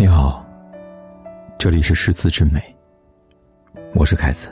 [0.00, 0.42] 你好，
[1.58, 2.58] 这里是诗词之美，
[3.94, 4.50] 我是凯子。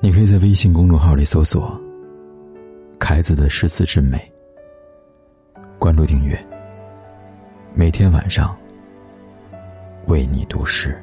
[0.00, 1.80] 你可以在微信公众号里搜索
[3.00, 4.20] “凯子的诗词之美”，
[5.80, 6.38] 关注订阅，
[7.72, 8.54] 每天晚上
[10.08, 11.02] 为你读诗。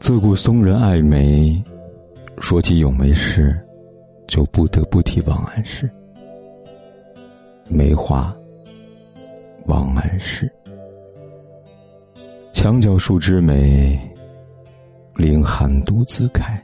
[0.00, 1.62] 自古松人爱梅，
[2.40, 3.56] 说起咏梅诗，
[4.26, 5.88] 就不得不提王安石。
[7.68, 8.34] 梅花，
[9.68, 10.50] 王安石。
[12.54, 14.00] 墙角数枝梅，
[15.14, 16.58] 凌寒独自开。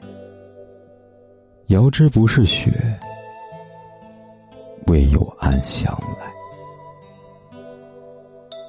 [1.66, 2.72] 遥知不是雪，
[4.86, 6.32] 为有暗香来。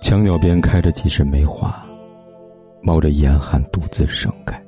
[0.01, 1.81] 墙角边开着几枝梅花，
[2.81, 4.61] 冒着严寒独自盛开。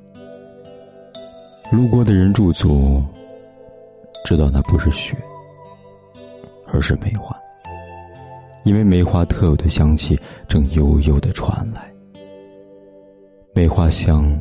[1.73, 3.03] 路过的人驻足，
[4.23, 5.13] 知道那不是雪，
[6.67, 7.37] 而是梅花。
[8.67, 11.89] 因为梅花特有的香气正悠悠的传来，
[13.53, 14.37] 梅花香，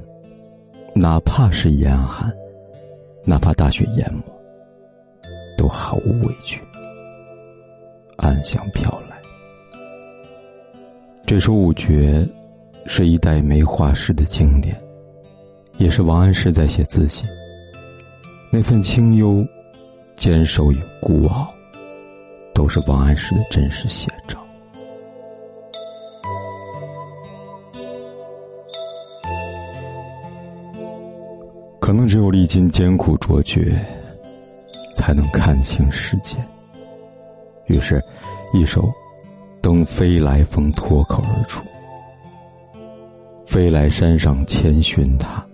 [0.96, 2.28] 哪怕是严寒，
[3.24, 4.22] 哪怕大雪淹没，
[5.56, 6.60] 都毫无畏惧，
[8.16, 9.16] 暗香飘来。
[11.24, 12.28] 这首五绝
[12.86, 14.76] 是一代梅花诗的经典，
[15.78, 17.22] 也是王安石在写自己
[18.50, 19.46] 那份清幽、
[20.16, 21.48] 坚守与孤傲。
[22.56, 24.42] 都是王安石的真实写照。
[31.78, 33.78] 可能只有历经艰苦卓绝，
[34.94, 36.36] 才能看清世界。
[37.66, 38.02] 于是，
[38.54, 38.82] 一首
[39.60, 41.62] 《登飞来峰》脱口而出
[43.46, 45.46] ：“飞来山上千寻塔，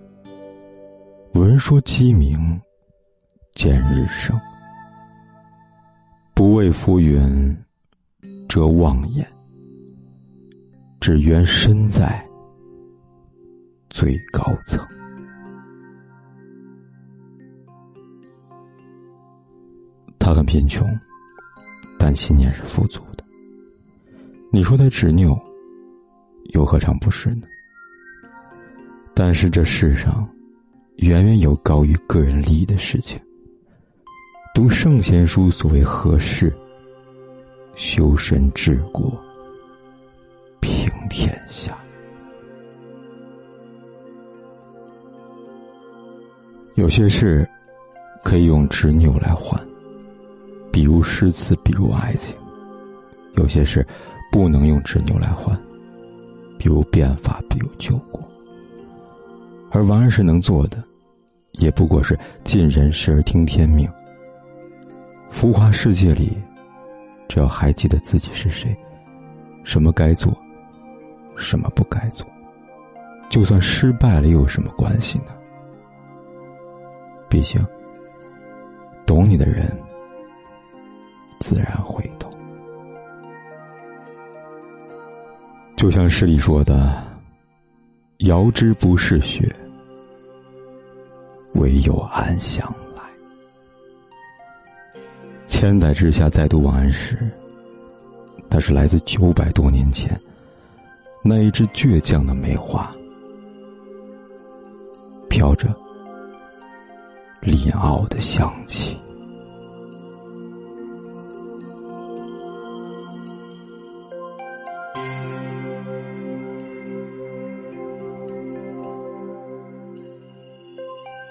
[1.33, 2.61] 闻说鸡鸣，
[3.55, 4.41] 见日升。”
[6.43, 7.57] 不畏浮云
[8.49, 9.25] 遮望眼，
[11.01, 12.21] 只缘身在
[13.89, 14.85] 最高层。
[20.19, 20.85] 他很贫穷，
[21.97, 23.25] 但信念是富足的。
[24.51, 25.41] 你说他执拗，
[26.55, 27.47] 又何尝不是呢？
[29.15, 30.29] 但是这世上，
[30.97, 33.23] 远远有高于个人利益的事情。
[34.55, 36.55] 读圣贤书，所谓何事？
[37.75, 39.19] 修身治国，
[40.61, 41.75] 平天下。
[46.75, 47.49] 有些事
[48.23, 49.59] 可以用执拗来换，
[50.71, 52.37] 比如诗词，比如爱情；
[53.37, 53.87] 有些事
[54.31, 55.59] 不能用执拗来换，
[56.59, 58.23] 比如变法，比如救国。
[59.71, 60.85] 而王安石能做的，
[61.53, 63.91] 也不过是尽人事而听天命。
[65.33, 66.39] 浮华世界里，
[67.27, 68.77] 只要还记得自己是谁，
[69.65, 70.33] 什么该做，
[71.37, 72.25] 什么不该做，
[73.29, 75.33] 就算失败了又有什么关系呢？
[77.29, 77.61] 毕竟，
[79.05, 79.75] 懂你的人
[81.41, 82.31] 自然会懂。
[85.75, 87.03] 就像诗里说的
[88.29, 89.53] ：“遥知不是雪，
[91.55, 92.73] 唯有暗香。”
[95.63, 97.17] 千载之下再读王安石，
[98.51, 100.21] 它是来自九百多年前
[101.23, 102.93] 那一支倔强的梅花，
[105.31, 105.73] 飘着
[107.41, 108.99] 凛傲的香气。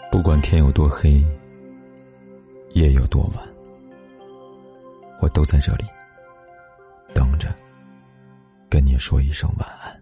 [0.09, 1.21] 不管天有多黑，
[2.71, 3.50] 夜有多晚。
[5.21, 5.85] 我都在这里，
[7.13, 7.53] 等着，
[8.67, 10.00] 跟你说一声晚安。